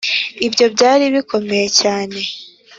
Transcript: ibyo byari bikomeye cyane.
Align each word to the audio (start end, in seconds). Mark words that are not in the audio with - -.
ibyo 0.47 0.65
byari 0.73 1.05
bikomeye 1.15 1.67
cyane. 1.79 2.19